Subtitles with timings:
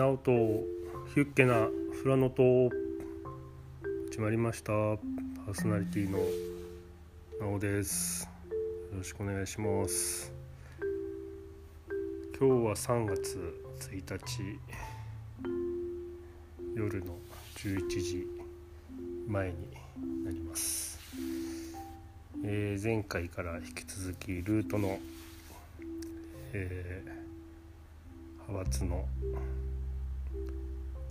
[0.00, 0.32] ナオと
[1.12, 1.68] ヒュッケな
[2.02, 2.42] フラノと
[4.10, 4.72] 始まりました。
[4.72, 6.20] パーソナリティの
[7.38, 8.26] ナオです。
[8.92, 10.32] よろしくお願いします。
[12.38, 14.58] 今日は3月1日。
[16.74, 17.18] 夜の
[17.56, 18.26] 11時
[19.28, 19.54] 前に
[20.24, 20.98] なります、
[22.42, 24.98] えー前回から引き続きルートの、
[26.54, 27.20] えー
[28.50, 29.06] 派閥の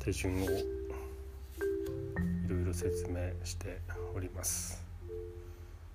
[0.10, 0.48] 手順をい
[2.48, 3.80] ろいろ説明して
[4.16, 4.84] おります。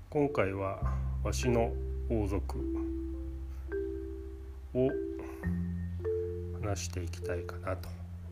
[0.08, 0.80] 今回は
[1.24, 1.72] わしの
[2.08, 2.60] 王族
[4.72, 4.88] を
[6.62, 7.88] 話していきたいかなと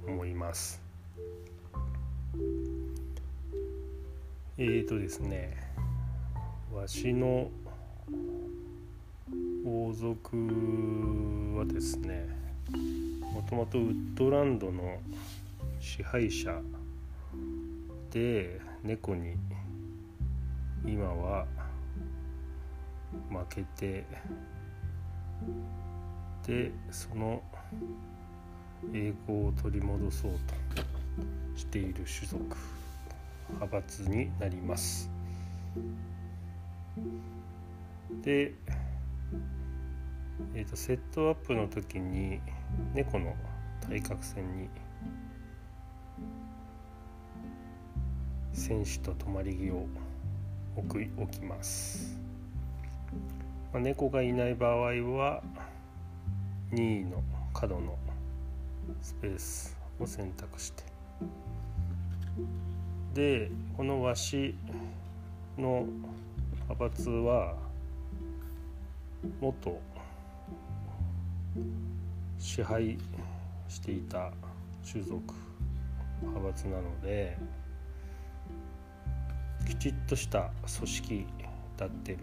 [0.06, 0.80] 思います。
[4.58, 5.56] えーとですね
[6.72, 7.50] わしの
[9.66, 10.36] 王族
[11.56, 12.28] はですね
[13.34, 15.00] もともとウッドランドの
[15.82, 16.62] 支配者
[18.12, 19.34] で猫に
[20.86, 21.44] 今は
[23.28, 24.04] 負けて
[26.46, 27.42] でその
[28.94, 30.38] 栄光を取り戻そうと
[31.56, 32.56] している種族
[33.48, 35.10] 派閥になります。
[38.22, 38.54] で、
[40.54, 42.40] えー、とセットアップの時に
[42.94, 43.34] 猫の
[43.80, 44.68] 対角線に
[48.52, 49.86] 戦士と止まり木を
[50.76, 52.18] 置く置きます、
[53.72, 54.76] まあ、猫がいない場合
[55.16, 55.42] は
[56.72, 57.22] 2位の
[57.52, 57.96] 角の
[59.00, 60.84] スペースを選択して。
[63.14, 64.54] でこのワシ
[65.58, 65.86] の
[66.68, 67.54] 派閥は
[69.38, 69.78] 元
[72.38, 72.98] 支配
[73.68, 74.32] していた
[74.90, 75.34] 種族
[76.22, 77.36] 派閥なので
[79.64, 82.18] きちっとした組織立ってる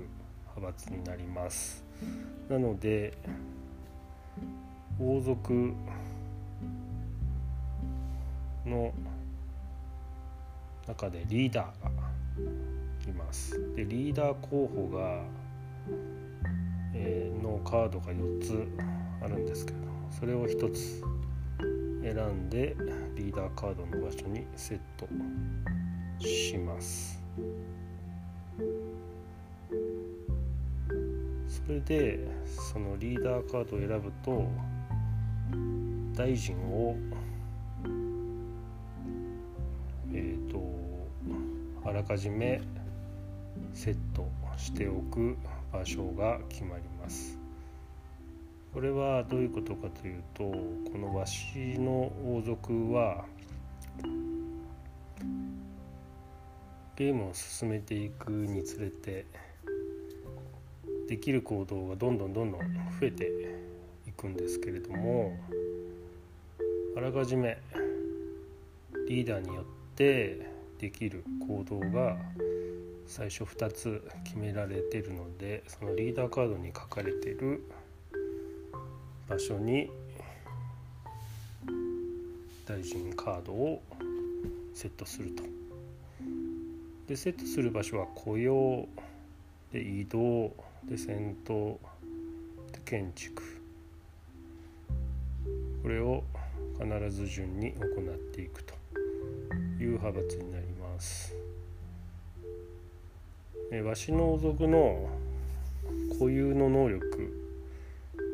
[0.55, 1.83] 派閥になります。
[2.49, 3.17] なので
[4.99, 5.73] 王族
[8.65, 8.93] の
[10.87, 11.89] 中でリーダーが
[13.07, 13.75] います。
[13.75, 15.23] でリーダー候補が、
[16.93, 18.67] えーのカードが4つ
[19.21, 19.79] あるんですけど
[20.11, 21.03] それを1つ
[22.03, 22.75] 選んで
[23.15, 25.07] リーダーカードの場所にセット
[26.25, 27.18] します。
[31.47, 34.47] それでそのリーダーカードを選ぶと
[36.15, 36.95] 大臣を
[40.11, 40.59] えっ、と
[41.85, 42.61] あらかじめ
[43.73, 44.27] セット
[44.57, 45.37] しておく
[45.71, 47.39] 場所が決まります。
[48.73, 53.25] これはどういうことかというとこのわしの王族は
[56.99, 59.25] ゲームを進めていくにつれて
[61.07, 62.67] できる行動がどんどんどんどん増
[63.03, 63.31] えて
[64.05, 65.39] いくんですけれども
[66.97, 67.57] あらかじめ
[69.07, 69.65] リーダーによっ
[69.95, 70.45] て
[70.77, 72.17] できる行動が
[73.07, 77.63] 最初2つ決められているのでそのリーダーカードに書かれている
[79.29, 79.89] 場所に
[82.67, 83.81] 大臣カードを
[84.73, 85.58] セットすると。
[87.09, 88.87] でセットする場所は雇用
[89.73, 90.53] で移動
[90.83, 91.75] で戦闘
[92.71, 93.41] で建築
[95.81, 96.23] これを
[96.79, 98.75] 必ず順に行っていくと
[99.79, 101.33] いう派閥になります。
[103.83, 105.09] わしの王族の
[106.11, 107.57] 固有の能力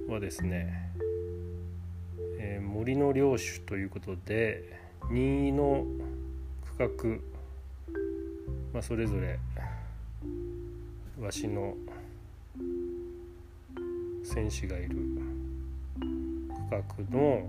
[0.10, 0.92] はですね、
[2.40, 4.78] えー森の領主ということで
[5.10, 5.86] 任意の
[6.78, 7.35] 区画、
[8.76, 9.40] まあ、それぞれ
[11.18, 11.76] わしの
[14.22, 17.48] 戦士がいる区画の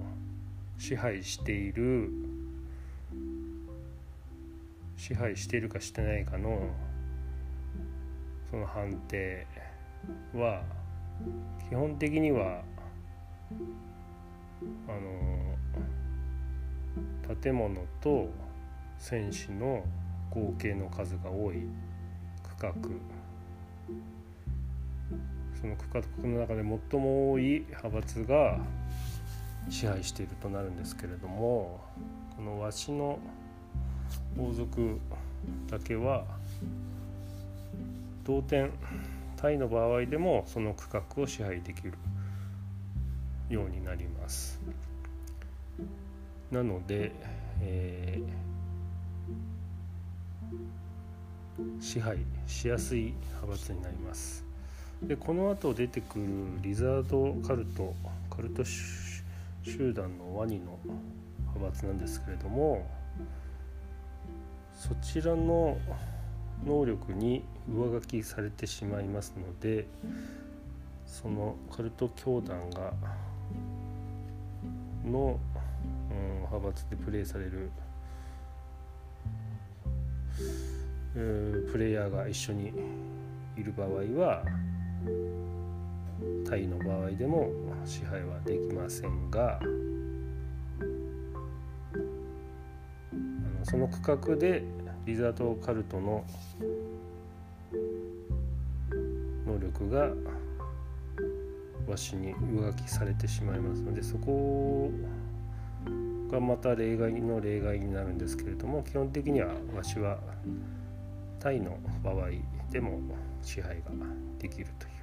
[0.79, 2.13] 支配している
[4.97, 6.71] 支配しているかしてないかの
[8.49, 9.49] その判定
[10.33, 10.63] は
[11.69, 12.63] 基本的には
[14.87, 14.93] あ
[17.33, 18.31] の建物と
[19.01, 19.83] 戦士の
[20.31, 22.73] 合計の数が多い区画
[25.61, 28.59] その区画の中で最も多い派閥が
[29.69, 31.81] 支配しているとなるんですけれども
[32.37, 33.19] このわしの
[34.39, 35.01] 王族
[35.71, 36.25] だけは
[38.25, 38.71] 同点
[39.37, 41.95] タイの場合でもその区画を支配できる
[43.49, 44.61] ようになります。
[46.51, 47.13] なので、
[47.61, 48.56] えー、
[51.81, 54.45] 支配しやすい派閥になります。
[55.03, 56.27] でこの後出てくる
[56.63, 57.95] リザードカルト
[58.31, 60.79] カルト集団のワニの
[61.55, 62.87] 派閥なんですけれども
[64.75, 65.79] そちらの
[66.65, 69.87] 能力に上書きされてしまいますので
[71.07, 72.93] そのカルト教団が
[75.05, 75.39] の、
[76.11, 77.71] うん、派閥でプレイされる
[81.15, 82.73] プレイヤーが一緒に
[83.57, 83.89] いる場合
[84.21, 84.45] は
[86.49, 87.51] タイの場合でも
[87.85, 89.61] 支配はできませんが
[93.63, 94.63] その区画で
[95.05, 96.25] リザードカルトの
[99.47, 100.11] 能力が
[101.89, 104.91] わしに上書きされてしまいますのでそこを
[106.31, 110.19] がまた例外の例外になるんですけれども基本的にはわしは
[111.39, 112.31] タイの場合
[112.71, 113.01] でも
[113.43, 113.91] 支配が
[114.39, 114.97] できるという。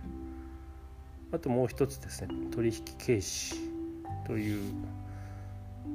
[1.33, 3.55] あともう一つですね取引軽視
[4.27, 4.73] という、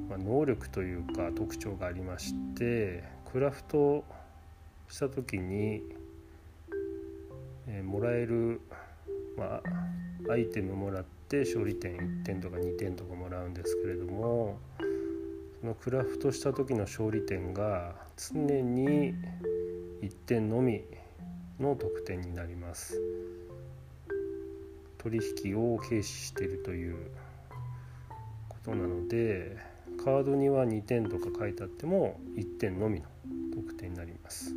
[0.09, 4.03] まあ、能力というか特徴がありましてクラフト
[4.89, 5.81] した時に、
[7.67, 8.59] えー、もらえる、
[9.37, 9.61] ま
[10.27, 14.57] あ、アイテムもらって勝利点1点とか2点とかもらうんですけれども
[15.63, 19.13] のクラフトした時の勝利点が常に
[20.01, 20.83] 1点のみ
[21.59, 22.99] の得点になります。
[24.97, 26.97] 取引を軽視しているという
[28.49, 29.57] ことなので
[30.03, 33.07] カードには2点とか書いてあっても1点のみの
[33.55, 34.53] 得点になります。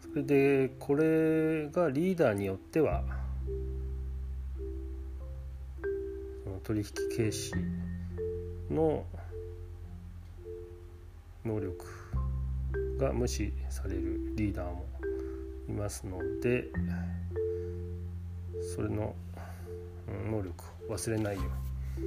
[0.00, 3.25] それでこれがリーダーによっては
[6.66, 6.86] 取引
[7.16, 7.52] 軽視
[8.68, 9.04] の
[11.44, 11.86] 能力
[12.98, 14.84] が無視されるリーダーも
[15.68, 16.64] いますので
[18.74, 19.14] それの
[20.28, 21.42] 能力を忘れないよ
[21.98, 22.06] うに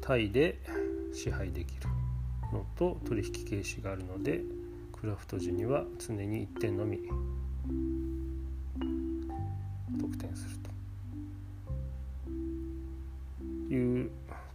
[0.00, 0.60] タイで
[1.12, 1.88] 支配できる
[2.52, 4.40] のと取引形式があるので
[4.92, 7.00] クラフト時には常に1点のみ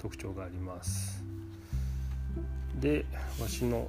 [0.05, 1.23] 特徴があります。
[2.79, 3.05] で
[3.41, 3.87] わしの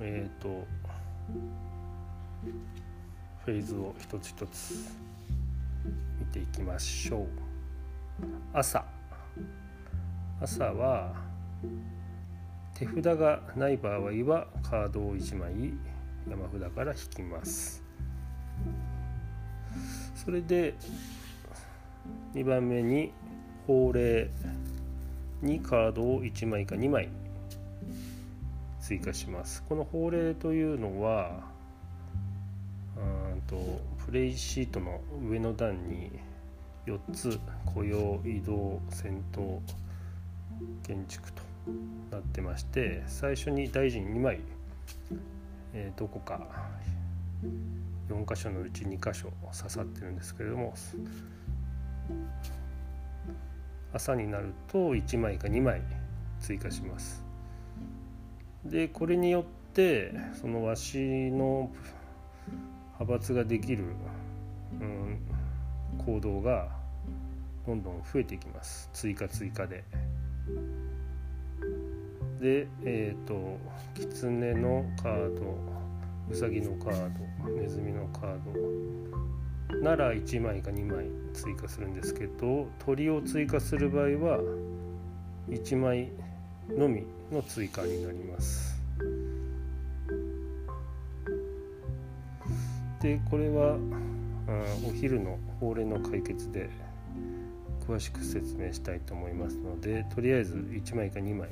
[0.00, 0.66] えっ、ー、と
[3.44, 4.74] フェーズを一つ一つ
[6.18, 7.26] 見ていきましょう。
[8.54, 8.82] 朝。
[10.40, 11.12] 朝は
[12.72, 15.74] 手札がない場合はカードを1枚
[16.26, 17.82] 山札から引きます。
[20.14, 20.72] それで
[22.32, 23.12] 2番目に
[23.70, 24.28] 法令
[25.42, 27.08] にカードを1枚か2枚
[28.80, 29.62] 追加します。
[29.62, 31.44] この法令というのは
[32.96, 36.10] うんとプレイシートの上の段に
[36.84, 39.60] 4つ雇用移動戦闘
[40.82, 41.42] 建築と
[42.10, 44.40] なってまして最初に大臣2枚、
[45.74, 46.40] えー、どこか
[48.08, 50.74] 4箇所のうち2箇所刺さってるんですけれども
[53.92, 55.82] 朝になると1枚か2枚
[56.40, 57.24] 追加します
[58.64, 59.44] でこれによっ
[59.74, 61.70] てそのわしの
[62.98, 63.84] 派閥ができる、
[64.80, 65.18] うん、
[66.04, 66.68] 行動が
[67.66, 69.84] どんどん増えていきます追加追加で。
[72.40, 73.58] でえっ、ー、と
[73.94, 75.58] 狐のカード
[76.30, 77.10] うさぎのカー
[77.44, 78.38] ドネズミのカー
[79.09, 79.09] ド
[79.82, 84.40] なら1枚か2枚追加するんですけど鳥を追加する場合は
[85.48, 86.10] 1枚
[86.68, 88.78] のみの追加になります。
[93.00, 93.78] でこれは
[94.86, 96.68] お昼の法令の解決で
[97.88, 101.48] 詳しく説明したいと思いますのでとりあえず1枚か2枚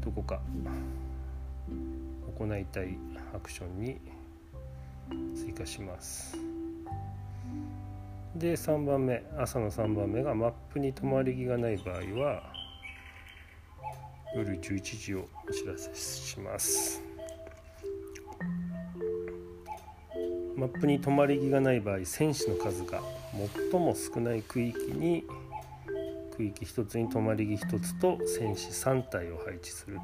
[0.00, 0.40] どこか
[2.38, 2.96] 行いたい
[3.34, 4.00] アクションに
[5.34, 6.49] 追加します
[8.40, 12.42] で3番目朝の3番目がマップに止まり木がない場合は
[14.34, 17.02] 夜11時をお知らせします
[20.56, 23.02] マップに止まり木がない場合戦士の数が
[23.70, 25.22] 最も少ない区域に
[26.34, 29.98] 区域1つに止まり木1つと戦士3体を配置する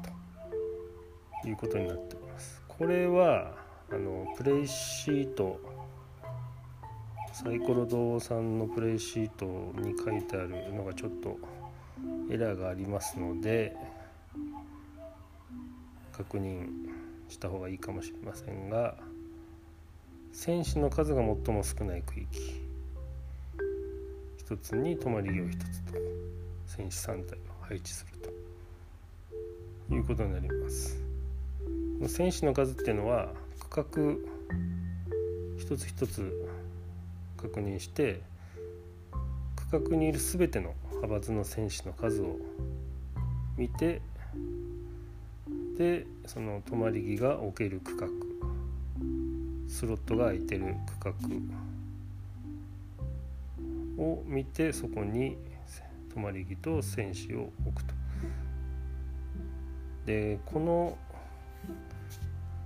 [1.41, 2.61] ということになってます。
[2.67, 3.55] これは
[3.91, 5.59] あのプレイシート
[7.43, 9.45] サイコロ堂さんのプレイシート
[9.79, 11.37] に書いてあるのがちょっと
[12.31, 13.77] エラーがありますので
[16.11, 16.65] 確認
[17.29, 18.95] した方がいいかもしれませんが
[20.31, 22.27] 戦士の数が最も少ない区域。
[24.49, 25.93] 1つに泊まり木を1つと
[26.65, 29.93] 戦士3体を配置すると。
[29.93, 30.97] いうことになります。
[32.07, 33.29] 戦士の数っていうのは
[33.69, 34.27] 区画
[35.57, 36.46] 一つ一つ
[37.37, 38.21] 確認して
[39.69, 42.37] 区画にいる全ての派閥の戦士の数を
[43.55, 44.01] 見て
[45.77, 48.07] でその泊まり木が置ける区画
[49.67, 51.13] スロットが空いてる区
[53.97, 55.37] 画を見てそこに
[56.13, 57.93] 泊まり木と戦士を置くと。
[60.05, 60.97] でこの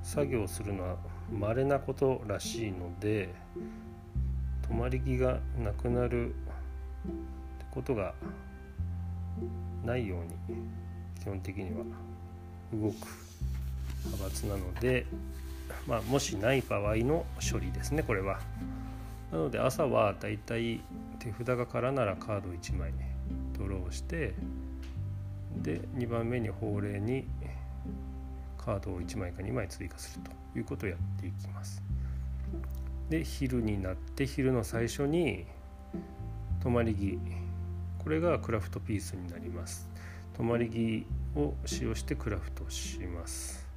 [0.04, 0.98] 作業をするのは
[1.32, 3.34] 稀なことらしいので
[4.72, 6.36] 泊まり木がなくなるって
[7.72, 8.14] ことが
[9.86, 10.20] ないよう
[10.54, 10.62] に
[11.22, 11.84] 基本的には
[12.74, 13.06] 動く
[14.06, 15.06] 派閥なので、
[15.86, 18.40] まあ、もしない場合の処理ですねこれは。
[19.34, 20.82] なので朝はだいたい
[21.20, 22.94] 手札が空ならカード1枚
[23.58, 24.34] ドローして
[25.58, 27.28] で2番目に法令に
[28.58, 31.84] カードを1枚か2枚追加するということをやっていきます。
[33.12, 35.46] で昼になって昼の最初に
[36.62, 37.20] 泊まり木
[38.02, 39.90] これがクラフトピースになります。
[40.34, 41.06] 泊まり木
[41.38, 43.68] を使用してクラフトします。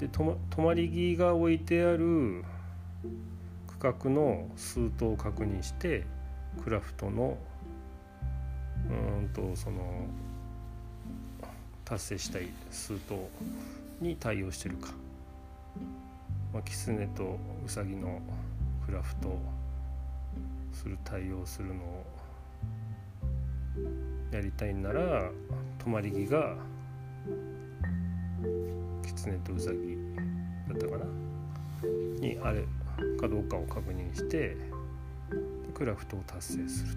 [0.00, 2.44] で泊まり木が置いてある
[3.78, 6.04] 区画の数頭を確認して
[6.64, 7.38] クラフトの
[8.90, 10.08] うんとその
[11.84, 13.30] 達成したい数頭
[14.00, 14.88] に対応してるか、
[16.54, 18.22] まあ、キツネとウサギの
[18.86, 19.36] クラフト
[20.72, 22.04] する対応するのを
[24.30, 25.30] やりたいなら
[25.78, 26.54] 泊まり木が
[29.04, 29.98] キツネとウサギ
[30.68, 31.04] だったかな？
[32.20, 32.62] にあれ
[33.20, 34.56] かどうかを確認して
[35.74, 36.94] クラフトを達成する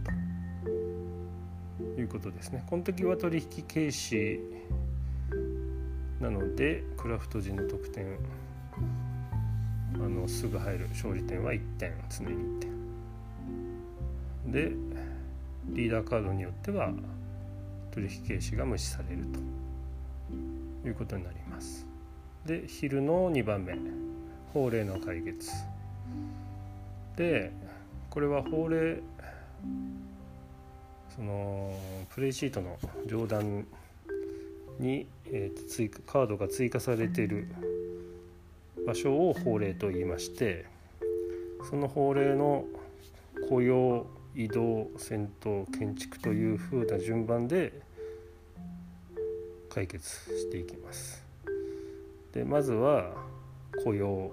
[1.96, 2.64] ということですね。
[2.68, 4.40] この時は取引軽視
[6.20, 8.20] なのでクラフト時の得点
[10.10, 14.52] のすぐ入る勝利点は1点常に1点。
[14.52, 14.72] で
[15.70, 16.92] リーダーカードによっては
[17.92, 19.58] 取引軽視が無視されると。
[20.88, 21.86] いうことになります。
[22.46, 23.76] で昼の2番目。
[24.54, 25.52] 法令の解決。
[27.16, 27.52] で
[28.10, 29.00] これは法令
[31.16, 31.76] その
[32.14, 33.66] プレイシートの上段
[34.80, 37.48] に、えー、追加カードが追加されている
[38.88, 40.66] 場所を法令と言いまして
[41.70, 42.64] その法令の
[43.50, 47.82] 雇用移動戦闘建築というふうな順番で
[49.70, 51.22] 解決していきます。
[52.34, 53.12] でまずは
[53.84, 54.32] 雇用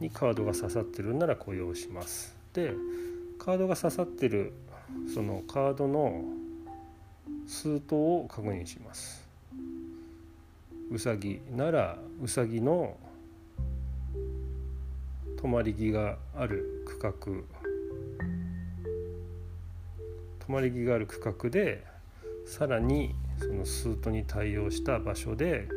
[0.00, 2.34] にカードが刺さってるなら雇用します。
[2.52, 2.72] で
[3.38, 4.52] カードが刺さってる
[5.12, 6.24] そのカードの
[7.46, 9.26] 数頭を確認します
[10.90, 12.96] うさぎならうさぎの
[15.44, 17.44] 止まり木がある区画止
[20.48, 21.84] まり木がある区画で
[22.46, 25.68] さらにそのスートに対応した場所で、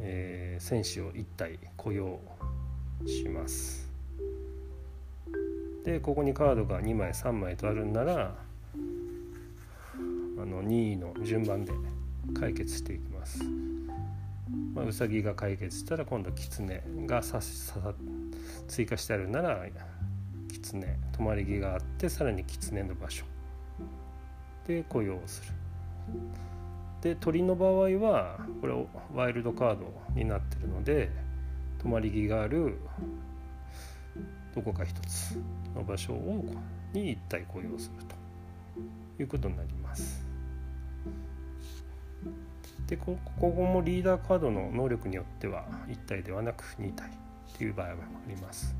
[0.00, 2.20] えー、戦士を1体雇用
[3.06, 3.88] します。
[5.86, 8.34] でここにカードが2枚3枚とあるんなら
[8.74, 11.72] あの2位の順番で
[12.38, 13.69] 解決していきます。
[14.74, 17.94] まあ、うさぎが解決したら今度キツネがささ
[18.68, 19.64] 追加してあるなら
[20.50, 23.24] キツネ止まり木があってさらにキツネの場所
[24.66, 25.52] で雇用する。
[27.00, 28.74] で鳥の場合はこれ
[29.14, 31.10] ワイルドカードになってるので
[31.82, 32.78] 止まり木がある
[34.54, 35.38] どこか一つ
[35.74, 36.44] の場所を
[36.92, 40.29] に一体雇用するということになります。
[42.90, 47.08] でここもリーダーカードの能力によっては1体ではなく2体
[47.56, 47.96] という場合もあ
[48.28, 48.74] ります。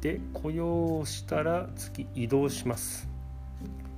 [0.00, 3.06] で雇用したら次移動します。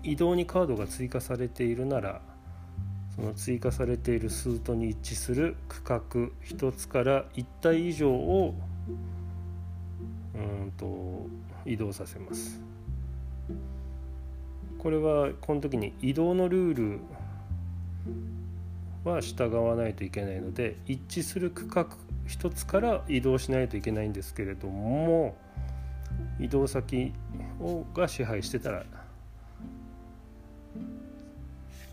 [0.02, 2.20] 移動にカードが追加されているなら
[3.14, 6.00] その追加されているスートに一致する区画
[6.44, 8.54] 1つから1体以上を
[10.34, 11.26] うんと
[11.64, 12.60] 移動させます
[14.78, 17.00] これはこの時に移動のルール
[19.04, 21.86] は従わないといけないので一致する区画
[22.26, 25.36] 一つから移動しないといけないんですけれども
[26.40, 27.12] 移動先
[27.60, 28.84] をが支配してたら、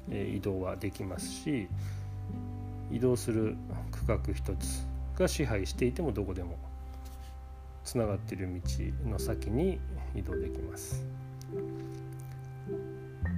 [0.10, 1.68] えー、移動はできますし
[2.92, 3.56] 移動する
[3.92, 4.88] 区画一つ
[5.18, 6.58] が支配していてもどこでも
[7.84, 8.50] つながっている
[9.04, 9.80] 道の先に
[10.16, 11.04] 移動できます。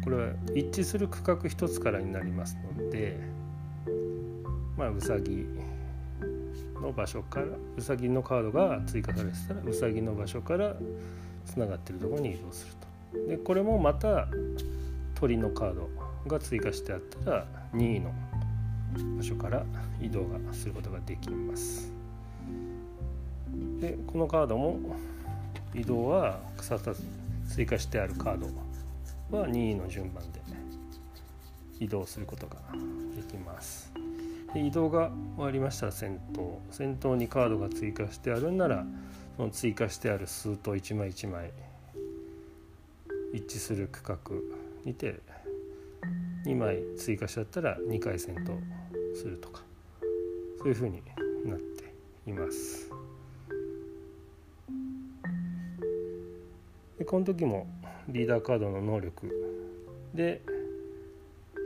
[0.04, 3.18] これは一致する区画一つからになりますので
[4.78, 5.46] まあうさぎ
[6.82, 10.76] の場所からうさぎのカードが追加されてたらうさぎの場所から
[11.46, 12.74] つながってるところに移動する
[13.14, 13.28] と。
[13.30, 14.28] でこれもまた
[15.16, 15.90] 鳥のカード
[16.28, 18.12] が追加してあったら2位の
[19.18, 19.64] 場所から
[20.02, 21.92] 移動がすることができます。
[23.80, 24.80] でこのカードも
[25.74, 26.78] 移動は草
[27.48, 30.42] 追加してあるカードは2位の順番で
[31.80, 32.58] 移動することが
[33.16, 33.93] できます。
[34.54, 38.86] で移動が終わりましたら先頭先頭にカードが追加してあるんなら
[39.38, 41.52] その追加してある数と1枚1枚
[43.34, 44.18] 一致する区画
[44.86, 45.20] にて
[46.46, 48.58] 2枚追加しちゃったら2回戦闘
[49.16, 49.62] するとか
[50.60, 51.02] そういうふうに
[51.46, 51.94] なって
[52.30, 52.90] います。
[57.00, 57.68] でこの時も
[58.08, 59.32] リーダーカードの能力
[60.14, 60.42] で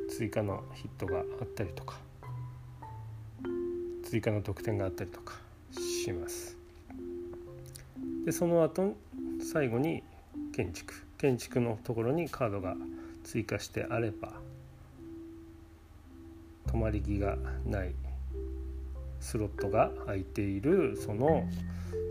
[0.09, 1.97] 追加のヒットがあったりとか
[4.09, 5.35] 追加の得点があったりとか
[5.71, 6.55] します
[8.25, 8.95] でその後
[9.51, 10.01] 最後に
[10.55, 12.75] 建築建築のところにカードが
[13.25, 14.31] 追加してあれば
[16.67, 17.35] 止まり木が
[17.65, 17.93] ない
[19.19, 21.43] スロットが空いているその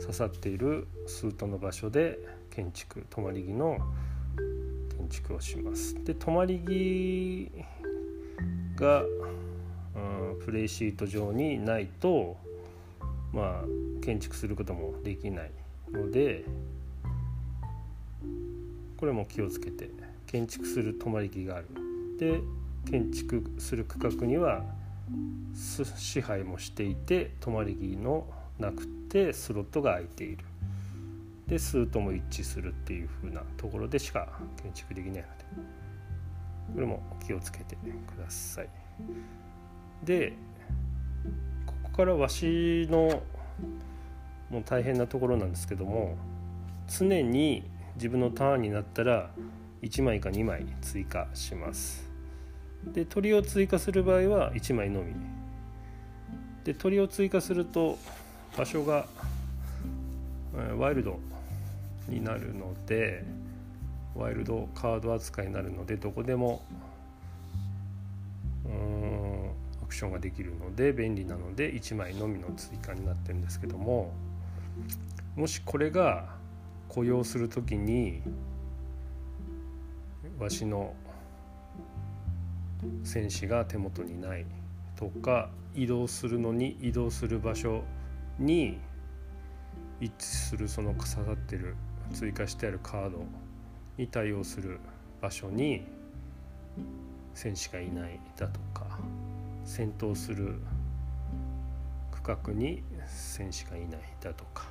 [0.03, 2.19] 刺さっているスートの場所で
[2.51, 3.79] 建築止まり木の
[4.99, 5.95] 建築をします。
[6.05, 7.51] で止まり木
[8.75, 9.03] が
[10.45, 12.37] プレイシート上にないと
[13.33, 15.51] まあ建築することもできない
[15.93, 16.45] ので
[18.97, 19.91] これも気をつけて
[20.27, 21.67] 建築する泊まり木がある
[22.19, 22.41] で
[22.91, 24.65] 建築する区画には
[25.55, 28.27] 支配もしていて泊まり木の
[28.59, 30.45] なくてスロットが空いている
[31.47, 34.29] で数とも一致するっていう風なところでしか
[34.63, 35.27] 建築できないので
[36.75, 38.69] これも気をつけてください。
[40.07, 40.33] で
[41.67, 43.23] ここからわしの
[44.51, 46.17] もう大変なところなんですけども
[46.89, 47.65] 常に
[47.97, 49.31] 自分のターンになったら
[49.83, 52.09] 1枚か2枚追加します。
[52.85, 55.13] で鳥を追加する場合は1枚のみ。
[56.65, 57.99] で鳥を追加すると
[58.57, 59.07] 場所が
[60.79, 61.19] ワイルド
[62.09, 63.25] になるので
[64.15, 66.63] ワイルドカード扱いになるのでどこでも
[68.65, 69.06] うん
[69.87, 74.13] アクションができるので便利なので1枚のみの追加になってるんですけども
[75.37, 76.35] もしこれが
[76.89, 78.21] 雇用する時に
[80.41, 80.93] わしの
[83.05, 84.45] 戦士が手元にない
[84.97, 87.85] とか移動するのに移動する場所
[88.41, 88.79] に
[90.01, 91.77] 一致するその刺さってる
[92.13, 93.25] 追加してあるカード
[93.97, 94.81] に対応する
[95.23, 95.87] 場所に
[97.35, 98.87] 戦士がいないだとか
[99.67, 100.61] 戦闘する
[102.13, 104.69] 区画に戦士がいないだとか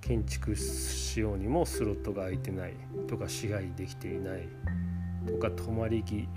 [0.00, 2.74] 建築しようにもスロットが空いてない
[3.08, 4.48] とか支配できていない
[5.26, 6.28] とか泊まり木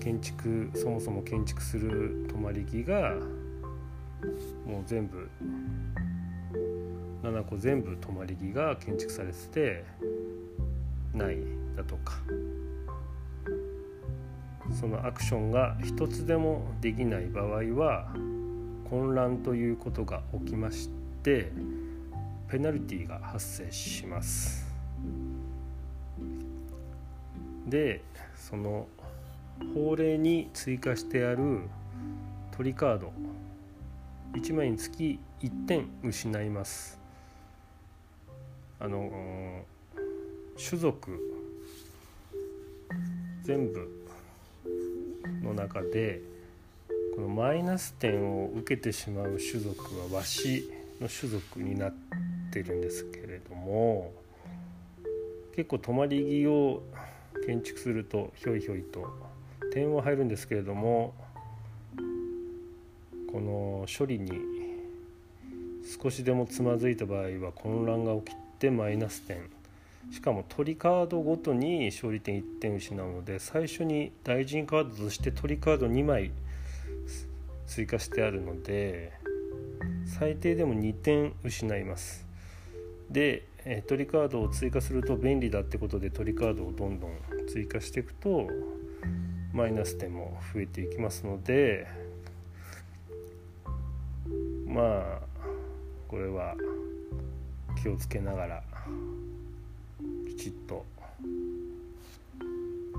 [0.00, 3.14] 建築そもそも建築する泊まり木が
[4.64, 5.28] もう全部
[7.24, 9.84] 7個全部泊まり木が建築されてて
[11.12, 11.38] ない
[11.76, 12.20] だとか
[14.86, 17.46] そのアクションが一つでもできない場合
[17.76, 18.06] は
[18.88, 20.88] 混乱ということが起きまし
[21.24, 21.50] て
[22.48, 24.64] ペナルティが発生します。
[27.66, 28.00] で
[28.36, 28.86] その
[29.74, 31.62] 法令に追加してある
[32.56, 33.12] 鳥カード。
[34.34, 37.00] 1枚につき1点失います。
[38.78, 39.64] あの
[40.56, 41.18] 種族。
[43.42, 44.05] 全部
[45.42, 46.20] の中で
[47.14, 51.94] このマイナス点を受けてしまう種族はワシの種族になっ
[52.52, 54.12] てるんですけれども
[55.54, 56.82] 結構泊まり木を
[57.46, 59.06] 建築するとひょいひょいと
[59.72, 61.14] 点は入るんですけれども
[63.32, 64.30] この処理に
[66.02, 69.38] 少しでもつまずいた場合は混乱が起きてマイナス点
[70.10, 76.30] しかも鳥カードごとに勝利点1点失うので最初に大臣カードとして鳥カード2枚
[77.66, 79.12] 追加してあるので
[80.06, 82.26] 最低でも2点失います。
[83.10, 87.10] で、えー、鳥カードを追加すると便利だってことで鳥カードをどんどん
[87.48, 88.48] 追加していくと
[89.52, 91.86] マイナス点も増えていきますので
[94.66, 95.18] まあ
[96.08, 96.54] これは
[97.82, 98.62] 気をつけながら
[100.36, 100.84] きちっと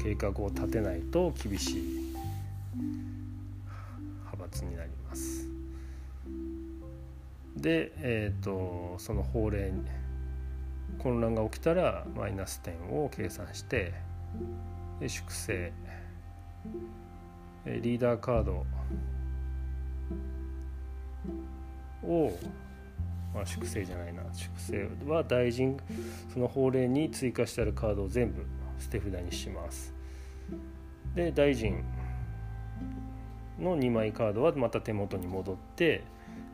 [0.01, 2.13] 計画を立てないと厳しい
[4.25, 5.47] 派閥になります。
[7.55, 9.71] で、えーと、その法令
[10.99, 13.93] 混乱が起きたらマイナス点を計算して
[14.99, 15.71] で粛清
[17.65, 18.65] リーダーカード
[22.03, 22.37] を、
[23.33, 24.23] まあ、粛清じゃないな。
[24.33, 25.77] 粛清は大臣
[26.33, 28.45] その法令に追加してあるカードを全部
[28.79, 29.93] 捨て札にします。
[31.15, 31.83] で大臣
[33.59, 36.03] の2枚カードはまた手元に戻って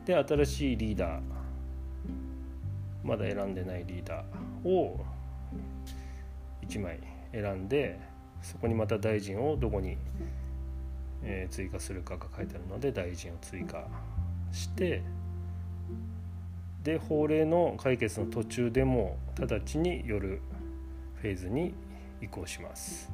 [0.06, 1.20] で新しいリーダー
[3.02, 5.04] まだ選んでないリーダーを
[6.66, 6.98] 1枚
[7.32, 8.00] 選んで
[8.40, 9.96] そこにまた大臣をどこに、
[11.22, 13.86] え追加するかが書いてあるので大臣を追加
[14.52, 15.02] して
[16.84, 20.40] で法令の解決の途中でも直ちに夜
[21.16, 21.72] フェーズに
[22.20, 23.10] 移行します。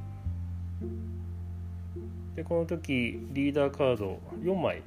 [2.35, 4.83] でこの時リーダーカード4枚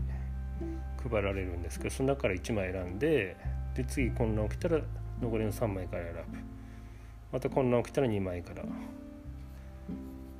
[1.10, 3.38] 配られるんですけどその中から1枚選んで
[3.76, 4.82] で次混乱起きたら
[5.22, 6.20] 残りの3枚から選ぶ。
[7.32, 8.64] また混乱起きたら2枚から。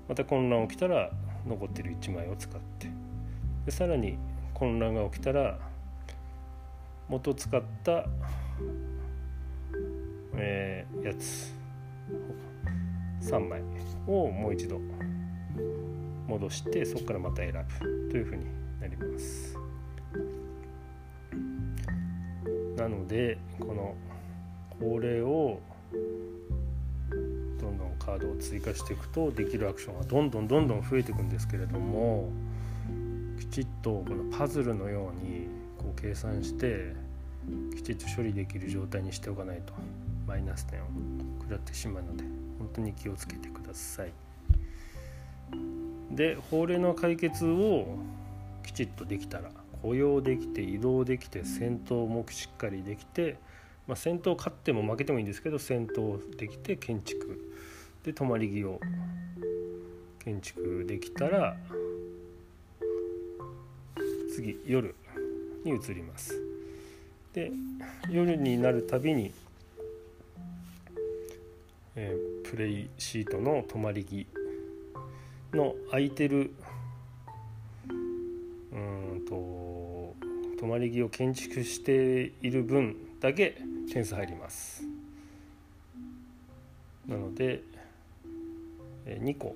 [0.10, 1.10] また混乱起きたら
[1.48, 2.90] 残ってる1枚を使って。
[3.66, 4.18] でさらに
[4.54, 5.58] 混乱が起きたら
[7.14, 8.08] 元使った、
[10.36, 11.54] えー、やつ。
[13.22, 13.62] 3枚。
[14.08, 14.80] をもう一度。
[16.28, 18.46] 戻してそこからまた選ぶというふうに
[18.82, 19.56] なります。
[22.78, 23.96] なのでこの
[24.80, 25.60] 法令を
[27.60, 32.32] どんどんカードを追加していくとできるアクションがどんどんどんどん増えていくんですけれども
[33.40, 35.48] きちっとこのパズルのように
[35.84, 36.96] こう計算して
[37.76, 39.74] きちっと処理できる状態にしておかないと
[40.28, 40.86] マイナス点を
[41.42, 42.24] 食らってしまうので
[42.60, 44.14] 本当に気をつけてください。
[46.12, 47.98] で法令の解決を
[48.64, 49.50] きちっとできたら
[49.82, 53.38] 雇用できて移動できて戦闘もしっかりできて、
[53.88, 57.52] まあ、戦闘勝っても負けてもいいんですけど戦闘できて建築
[58.04, 58.80] で泊まり木を
[60.20, 61.58] 建築できたら
[64.34, 64.96] 次夜
[65.66, 66.43] に移ります
[67.34, 67.52] で
[68.10, 69.34] 夜になるたびに、
[71.96, 74.28] えー、プレイシートの泊まり木
[75.52, 76.54] の空いてる
[77.90, 80.16] うんと
[80.60, 83.58] 泊まり木を建築している分だけ
[83.92, 84.84] 点数入ります。
[87.08, 87.64] なので
[89.06, 89.56] 2個。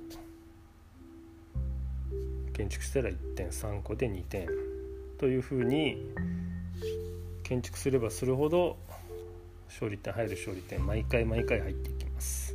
[2.53, 4.47] 建築したら1点3個で2点。
[5.17, 6.11] というふうに
[7.47, 8.75] 建築すればするほど
[9.69, 12.53] 勝利点入る勝利点毎回毎回入っていきます。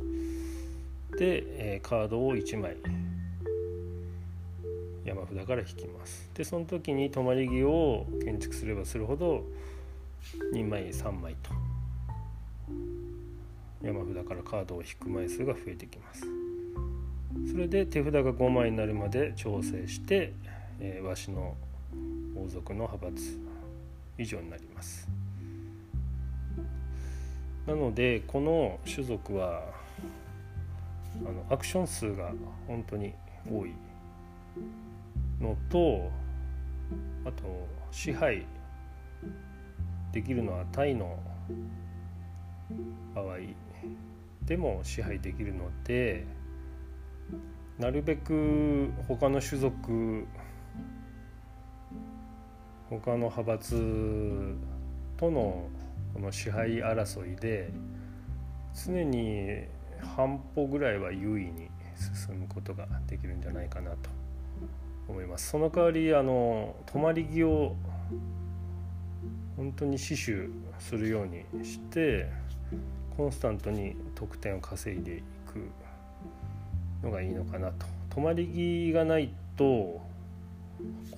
[1.17, 2.77] でカードを1枚
[5.03, 6.29] 山札から引きます。
[6.35, 9.43] でその時に泊まり木を建築すればするほど
[10.53, 11.49] 2枚3枚と
[13.81, 16.21] 山札からカードを引く枚数が増えてきます。
[17.51, 20.33] それで手札が5枚になるまで調整して、
[20.79, 21.57] えー、わしの
[22.35, 23.52] 王族の派閥
[24.17, 25.07] 以上になります。
[27.65, 29.63] なのでこの種族は
[31.25, 32.31] あのアクション数が
[32.67, 33.13] 本当に
[33.49, 33.73] 多い
[35.39, 36.09] のと
[37.25, 38.45] あと支配
[40.11, 41.17] できるのはタイの
[43.15, 43.37] 場合
[44.43, 46.25] でも支配できるので
[47.79, 50.25] なるべく他の種族
[53.01, 54.55] 他の派閥
[55.17, 55.67] との
[56.13, 57.71] この支配争いで
[58.85, 59.63] 常に
[60.15, 64.09] 半歩ぐらいは優位に進むことができるんじゃないかなと
[65.07, 65.49] 思います。
[65.49, 67.75] その代わりあの泊まり木を
[69.57, 72.29] 本当に死守するようにして
[73.15, 75.69] コンスタントに得点を稼いでいく
[77.03, 77.85] のがいいのかなと。
[78.09, 80.01] 泊まり木がないと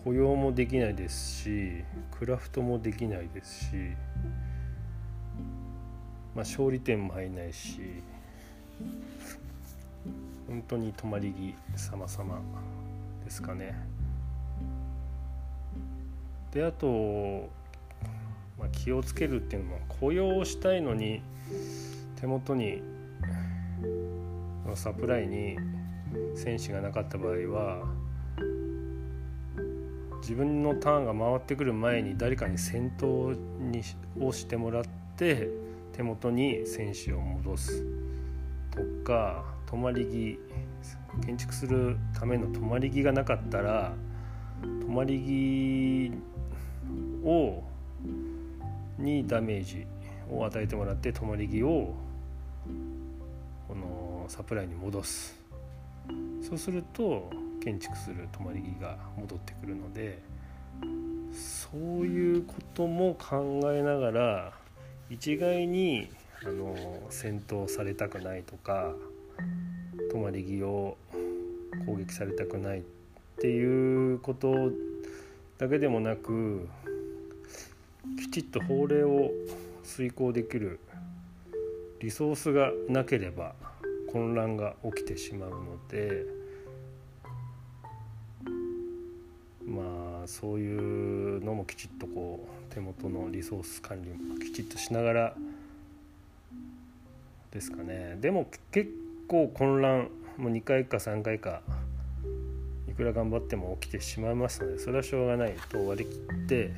[0.04, 3.76] 雇用もできないですしクラフトもできないですし、
[6.36, 7.80] まあ、勝利点も入んないし
[10.48, 12.42] 本当に泊まり木様々
[13.24, 13.76] ですかね。
[16.52, 17.50] であと、
[18.58, 21.22] まあ、気をつけるっていうのも雇用をしたいのに
[22.16, 22.82] 手元に
[24.76, 25.58] サプライに
[26.36, 27.86] 選手がなかった場合は
[30.26, 33.84] 自分のターンが回ってくる前に誰かに先頭に
[34.20, 34.84] をしてもらっ
[35.16, 35.50] て
[35.94, 37.86] 手元に選手を戻す
[38.72, 40.40] とか泊まり木
[41.28, 43.94] 建築するための泊まり木がなかったら
[44.82, 46.12] 泊まり木
[47.24, 47.62] を
[48.98, 49.86] にダメージ
[50.28, 51.94] を与えてもらって泊まり木を
[53.68, 55.40] このサプライに戻す。
[56.42, 57.30] そうすると
[57.66, 60.22] 建築する泊まり木が戻ってくるので
[61.34, 64.54] そういうことも考えながら
[65.10, 66.08] 一概に
[66.46, 66.76] あの
[67.10, 68.94] 戦闘されたくないとか
[70.12, 70.96] 泊まり木を
[71.88, 72.84] 攻撃されたくないっ
[73.40, 74.72] ていうこと
[75.58, 76.70] だけでもなく
[78.20, 79.32] きちっと法令を
[79.84, 80.80] 遂行できる
[82.00, 83.56] リソースがなければ
[84.12, 86.35] 混乱が起きてしまうので
[89.66, 95.36] まあそういうのもきちっとこう手元のリソース管理もきちっとしながら
[97.52, 98.92] ですかねでも結
[99.28, 101.62] 構混乱もう2回か3回か
[102.88, 106.72] いくら頑張っても起きてしまいますのでそれはしょうがないと割り切って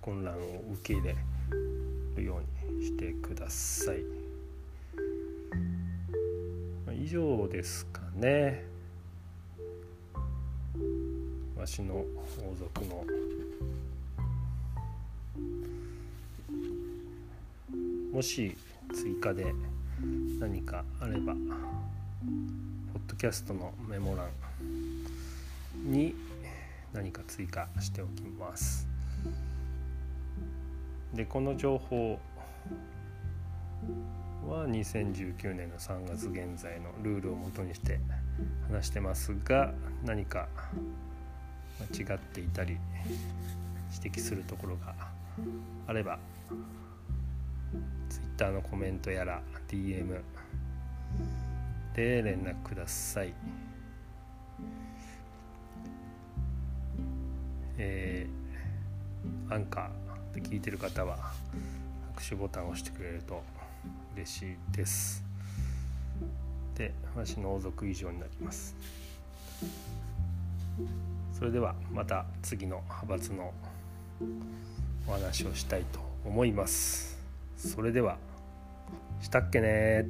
[0.00, 0.38] 混乱を
[0.74, 1.16] 受け入れ
[2.14, 4.26] るようにしてください。
[7.06, 8.75] 以上ですかね。
[11.66, 12.04] わしの王
[12.54, 13.04] 族の
[18.12, 18.56] もし
[18.94, 19.52] 追加で
[20.38, 24.28] 何かあればポッドキャストのメモ欄
[25.84, 26.14] に
[26.92, 28.86] 何か追加しておきます。
[31.14, 32.20] でこの情報
[34.48, 37.98] は2019年の3月現在のルールをもとにして
[38.70, 39.74] 話してますが
[40.04, 40.46] 何か
[41.80, 42.76] 間違っていたり
[44.02, 44.94] 指摘するところが
[45.86, 46.18] あれば
[48.08, 50.20] Twitter のコメントやら DM
[51.94, 53.32] で連絡ください。
[57.78, 61.32] えー、アンカーで聞いてる方は
[62.14, 63.42] 拍手ボタンを押してくれると
[64.14, 65.24] 嬉しいです。
[66.74, 68.74] で、私の王族以上になります。
[71.36, 73.52] それではまた次の派閥の
[75.06, 77.18] お話をしたいと思います。
[77.58, 78.16] それでは
[79.20, 80.06] したっけね